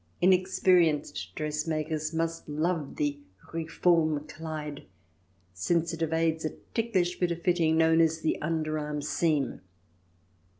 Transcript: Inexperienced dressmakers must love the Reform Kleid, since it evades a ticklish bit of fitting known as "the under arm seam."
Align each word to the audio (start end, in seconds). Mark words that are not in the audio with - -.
Inexperienced 0.19 1.35
dressmakers 1.35 2.11
must 2.11 2.49
love 2.49 2.95
the 2.95 3.19
Reform 3.53 4.21
Kleid, 4.27 4.85
since 5.53 5.93
it 5.93 6.01
evades 6.01 6.43
a 6.43 6.55
ticklish 6.73 7.19
bit 7.19 7.29
of 7.29 7.43
fitting 7.43 7.77
known 7.77 8.01
as 8.01 8.21
"the 8.21 8.41
under 8.41 8.79
arm 8.79 9.03
seam." 9.03 9.61